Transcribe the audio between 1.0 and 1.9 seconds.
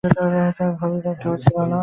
আর কেহ ছিল না।